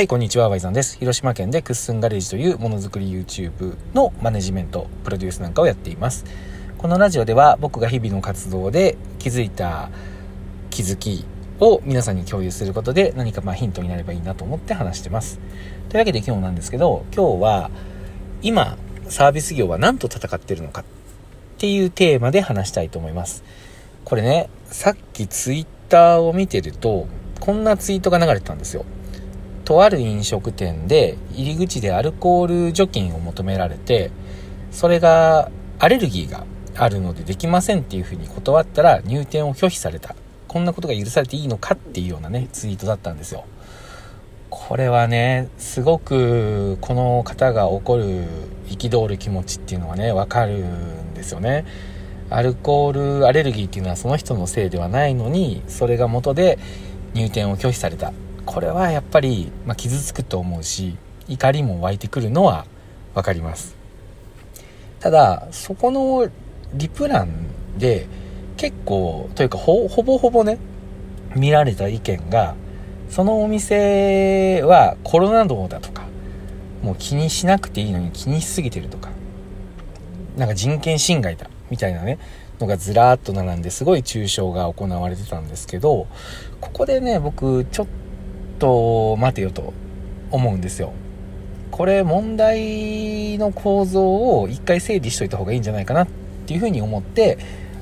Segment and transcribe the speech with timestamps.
[0.00, 0.96] はい、こんにちは、ワイザンです。
[0.96, 6.24] 広島県でクッスンガレージというものづくり YouTube のマネジメント、プロデュースなんかをやっています。
[6.78, 9.90] このラジオでは僕が日々の活動で気づいた
[10.70, 11.26] 気づき
[11.58, 15.38] を皆さんに共有することで何かまヒントになればいいなと思って話してます。
[15.90, 17.70] というわけで今日なんですけど、今日は
[18.40, 20.84] 今サービス業は何と戦ってるのかっ
[21.58, 23.44] ていうテーマで話したいと思います。
[24.06, 27.06] これね、さっきツイッターを見てると、
[27.38, 28.86] こんなツイートが流れてたんですよ。
[29.70, 34.10] とある飲食店で入り口でアルコール除菌を求められて
[34.72, 40.16] それがアレルギーがあるのでできませんっていうふうに断ったら入店を拒否された。
[40.48, 43.44] こんなことが許されていいのかっていうようなねツイートだったんですよ。
[44.48, 48.24] これはねすごくこの方が起こる
[48.66, 51.64] 憤る気持ちっていうのはねわかるんですよね。
[52.28, 56.58] アルコールアレルギーっていうのはその人のせいではないのにそれが元で
[57.14, 58.12] 入店を拒否された。
[58.50, 60.96] これはやっぱり、まあ、傷つくと思うし
[61.28, 62.66] 怒りも湧いてくるのは
[63.14, 63.76] 分かります。
[64.98, 66.28] ただそこの
[66.74, 67.46] リプラン
[67.78, 68.08] で
[68.56, 70.58] 結構というかほぼほぼね
[71.36, 72.56] 見られた意見が
[73.08, 76.02] そのお店はコロナ道だとか
[76.82, 79.10] もう気にしなくていいのに気にしすぎてるとか
[80.36, 82.18] なんか人権侵害だみたいなね
[82.58, 86.08] のがずらーっと並んですごい抽象が行われてたんですけど
[86.60, 87.86] ここでね僕ちょっ
[88.60, 89.72] と待てよと
[90.30, 90.92] 思うんですよ。
[91.70, 96.08] これ問題の構造を一回整理しといた方がいいんじゃないかなっ
[96.46, 97.38] ていうふうに思って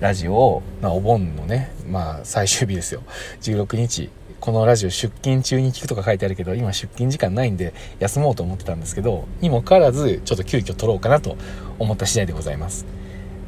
[0.00, 3.02] ラジオを、まあ、お盆のね、まあ、最終日ですよ
[3.42, 11.36] 16日このラジオ出勤中に聞くとか書いてあるけど今出勤時間ないんで休もうと思ってたんですけどにもかかわらずちょっと急遽撮ろうかなと
[11.78, 12.84] 思った次第でございます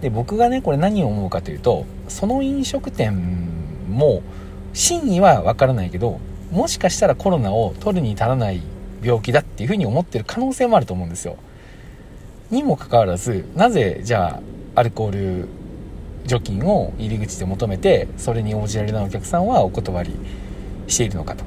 [0.00, 4.22] で僕がねこれ何を思うかというとその飲食店も
[4.72, 8.62] 真意はわからないけどもしかしたらコロナを取るに足らない
[9.02, 11.36] 病気だっていうふうに思ってる可能性もあると思うんですよ。
[12.50, 14.40] にもかかわらずなぜじゃ
[14.74, 15.10] あアルコー
[15.42, 15.48] ル
[16.26, 20.14] 除菌を入り口で求めてそれに応じられないお客さんはお断り
[20.86, 21.44] しているのかと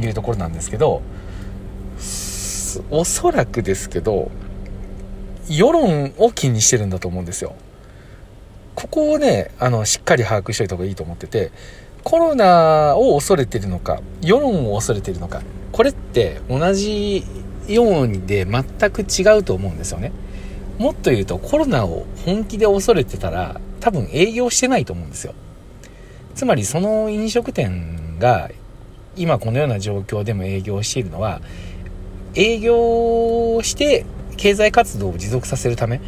[0.00, 1.02] いうところなんですけど
[2.90, 4.30] おそらくですけど
[5.48, 7.54] 世論を気にしてるんだと思うんですよ。
[8.76, 11.50] ここをねあのしっかり把握しといた方がいいと思ってて
[12.04, 17.24] コロナを恐れてるのか世論を恐れてるのかこれって同じ
[17.68, 20.12] ようにで全く違うと思うんですよね。
[20.78, 25.34] もっと言うとコロナを本気で恐れてたら多分営業してないと思うんですよ。
[26.34, 28.50] つまりその飲食店が
[29.16, 31.40] 今このような状況でも営業しているのは
[32.34, 34.06] 営業して
[34.36, 36.00] 経済活動を持続させるため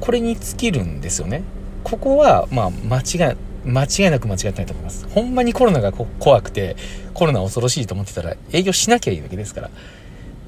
[0.00, 1.42] これに尽きるんですよね。
[1.82, 5.06] ここはまあ間違間違いなく間違ってないと思います。
[5.08, 6.76] ほんまにコロナが怖くて、
[7.12, 9.70] コロナ恐ろしいと思ってたら営業しなきゃいいわけですから。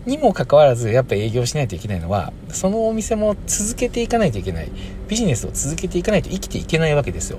[0.07, 4.71] にもかかわらず、やっぱ営業しないといけないのは、そのお店も続けていかないといけない。
[5.09, 7.39] ビジネスを続けていかないと生きていけないわけですよ。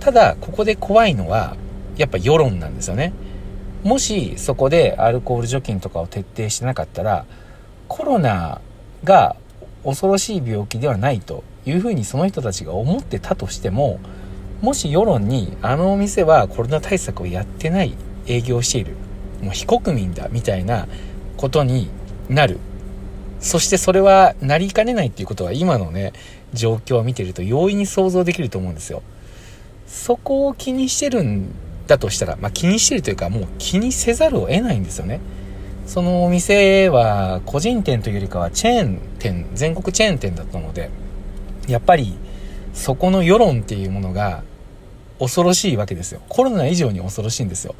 [0.00, 1.56] ただ、ここで怖いのは、
[1.96, 3.12] やっぱ世論なんですよね。
[3.84, 7.24] もしそこでアルコール除菌とかを徹底してなかったら、
[7.86, 8.60] コロナ
[9.04, 9.36] が
[9.84, 14.00] 恐ろしい病気ではないというふうにその人たちが思ってたとしても、
[14.64, 17.94] もし世論にあのお店はコロナ対策をやってない
[18.26, 18.94] 営業している。
[19.42, 20.88] もう非国民だみたいな
[21.36, 21.90] ことに
[22.30, 22.58] なる。
[23.40, 26.14] そしてそれはなりかねないっていうことは今のね
[26.54, 29.02] 状況を見てると容易に想像できると思うんですよ。
[29.86, 31.50] そこを気にしてるん
[31.86, 35.20] だとしたら、まあ、気にしてるというかもう気にせざるを得ないんですよね。
[35.86, 40.88] そのお店は個人店というよりかはチェーン店全国チェーン店だったので
[41.68, 42.16] やっぱり
[42.72, 44.42] そこの世論っていうものが
[45.18, 46.20] 恐ろしいわけですよ。
[46.28, 47.74] コロナ以上に恐ろしいんですよ。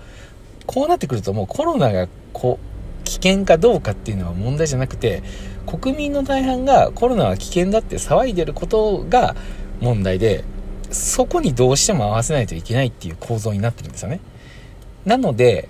[0.67, 5.23] こうなってくるともうコロナがこう危険かどうかっていうのは問題じゃなくて
[5.67, 9.37] 国民の大半がコロナは危険だって騒いでることが
[9.81, 10.45] 問題で
[10.91, 14.21] そこにどうしても合わせないといけないっていう構造になってるんですよね。
[15.05, 15.69] なので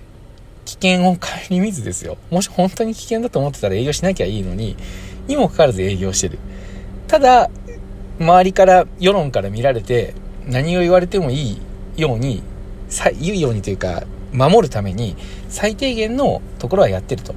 [0.65, 2.17] 危険を顧みずですよ。
[2.31, 4.77] もし本当に危険だと思ってたら営業しなきゃいいのに
[5.27, 6.39] にもかかわらず営業してる。
[7.09, 7.51] ただ
[8.21, 10.15] 周りから世論から見られて
[10.47, 11.59] 何を言われてもい
[11.97, 12.43] いように
[13.13, 15.17] いいようにというか守るために
[15.49, 17.35] 最低限のところはやってると。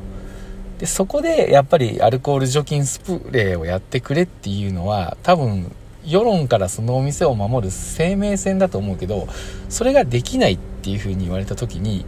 [0.80, 5.72] でそこでやっぱりアルコール除菌スプレーをやってくれっていうのは多分
[6.06, 9.28] 世論からそのお店を守る生命線だと思うけど
[9.70, 12.06] それができないっていうふうに言われた時に、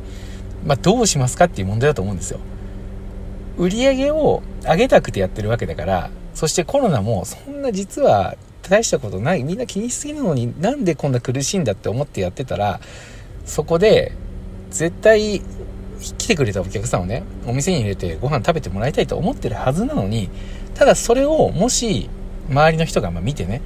[0.66, 2.40] まあ、どうしますかっていう問題だと思うんですよ。
[3.58, 8.38] 売上を上げたくてやってるわけだからそしてコロナもそんな実は
[8.70, 9.44] 大したことない。
[9.44, 12.80] みんな気にしすぎるのになんでこんな苦しいんだって思ってやってたら
[13.46, 14.14] そこで
[14.70, 15.42] 絶対
[16.00, 20.30] 来てくれたお客さんをねお店に入れてご飯食べてもらいたいと思ってるはずなのに
[20.76, 22.10] ただそれをもし
[22.50, 23.62] 周りの人がま見てね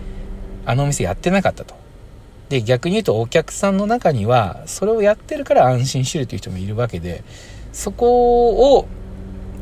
[0.66, 1.76] あのお店やってなかったと。
[2.50, 7.24] で逆に言うとお客さんの中にはそれをやってるから安心してるという人もいるわけで
[7.72, 8.88] そこを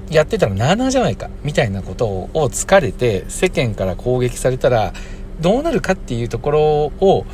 [0.09, 4.93] やってたらなあなあじゃないかみたいなことを疲れて世間から攻撃されたら
[5.41, 7.25] どうなるかっていうところを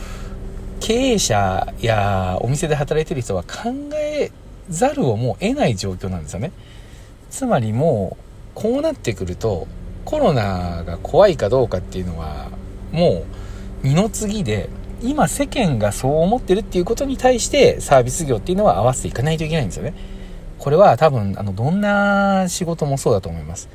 [0.80, 4.32] 経営者やお店で働いてる人は考え
[4.70, 6.52] ざるをもう得ない状況なんですよね。
[7.30, 8.24] つまりもう
[8.56, 9.68] こうなってくると
[10.06, 12.50] コロナが怖いかどうかっていうのは
[12.92, 13.26] も
[13.84, 14.70] う二の次で
[15.02, 19.94] 今世間がそう思ってるっていうことに対してサービス業っていうのは合わせていかないといけないんですよね。
[20.58, 23.70] これは多分あのどんな仕事もそうだと思います。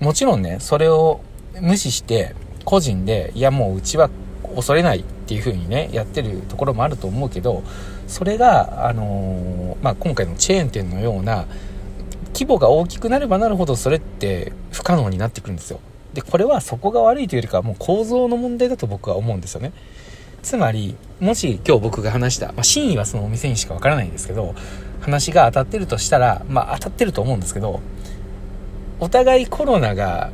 [0.00, 1.20] もちろんねそれを
[1.60, 2.34] 無視して
[2.68, 4.10] 個人でいやもううちは
[4.54, 7.62] 恐れないっていう風にねやってるところもあると思うけど
[8.06, 11.46] それが、あのー、まあ、今回のチェーン店のような
[12.34, 15.80] 規模が大きくなればなるほどそれって不可能になってくるんですよ。
[16.12, 19.72] でこれはそこが悪いというよりかはもう構造の問題だと僕は思うんですよね。
[20.42, 24.54] つまりもし今日僕が話した、まあ、真意はそのお店にしかわからないんですけど
[25.00, 27.80] 話が当たってるとしたらまあ当たってると思うんですけど
[29.00, 30.30] お互いコロナが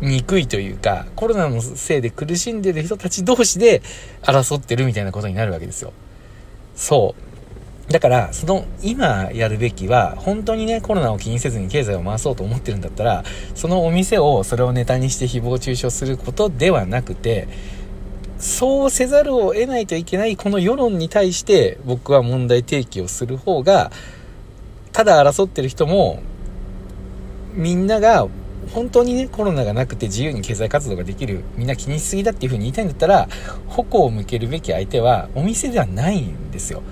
[0.00, 3.82] 憎いというかコロナのせいで苦しんでる人たち同士で
[4.22, 5.92] 争ってるみたいなことになるわけですよ。
[6.74, 7.92] そう。
[7.92, 17.46] だからその今やるべきは本当にねコロナを気にせずに経済を回そうと思ってるんだったらそのお店をそれをネタにして誹謗中傷することではなくて
[18.38, 23.92] そうせざるを得ないといけないこの世論に対して僕は問題提起をする方が
[24.92, 26.22] ただ争ってる人も
[27.54, 28.26] みんなが
[28.72, 33.28] 本当にねコロナがなくて自由に経済活動ができるみんな気にしすぎだっていう風に言いたいんだったら
[33.68, 36.82] 矛を向けるべき相手はお店ではないんですよ。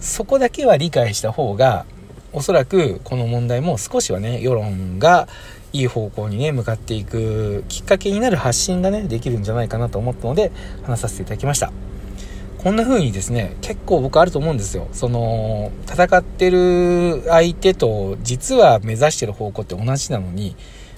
[0.00, 1.86] そこだけは理解した方が
[2.32, 5.26] おそらくこの問題も少しはね世論が
[5.72, 10.52] いい方向にね向かっていくきっかけになる発信がねできるんじゃないかなと思ったので
[10.84, 11.72] 話させていただきました。
[12.58, 14.88] こんな風にですね結構僕あると思うんですよ。
[14.92, 20.56] その戦ってる相手と実は目指してる方向って同じなのに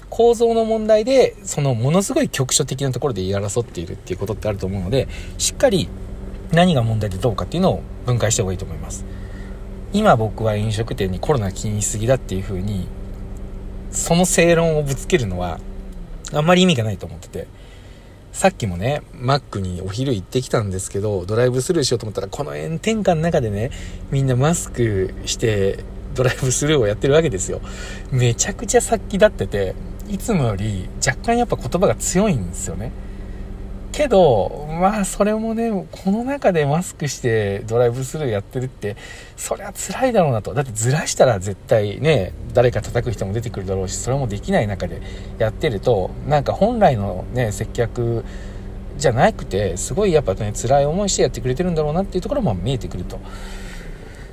[0.09, 5.07] 構造の問題でそのものすごい局所的なところで言い争っているっていうことってあると思うので
[5.37, 5.89] しっかり
[6.51, 9.05] 何が問題でどうかっていうのを分解した方がいいと思います。
[9.91, 12.87] 今僕は飲食店にコロナ気にしすぎだっていう風に
[13.91, 15.59] その正論をぶつけるのは
[16.31, 17.47] あんまり意味がないと思ってて。
[18.31, 23.71] さっきもねマックにお昼行ってきたんですけどドライブスルーしようと思ったらこの炎天下の中でね
[24.11, 25.83] みんなマスクして
[26.13, 27.59] ドライブスルーをやってるわけですよ。
[28.11, 29.75] めちゃくちゃ殺気立ってて
[30.09, 32.91] いつもより若干やっぱ言葉が強いんですよね
[33.91, 38.95] けど、まあ、それもね、この中でマスクしてドライブスルーやってるって、
[39.35, 40.53] それは辛いだろうなと。
[40.53, 45.01] だってずらしたら絶対ね、誰か叩く人も出てくるだろうし、それもできない中で
[45.37, 48.23] やってると、なんか本来のね、接客
[48.97, 53.19] じゃなくて、すごいやっぱね、辛い思いしてやってくれてるんだろうなっていうところも見えてくると。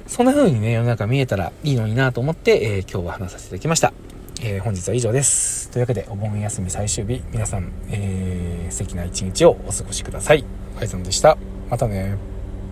[0.06, 3.92] そんな風にね、世の中見えたらいいのになと思って、えー、今日は話させていただきました。
[4.40, 5.70] えー、本日は以上です。
[5.70, 10.44] というわけで、お盆休み最終日、皆さん、えー、素敵な一日をお過ごしください。
[10.78, 11.38] アイさんでした。
[11.70, 12.35] またね。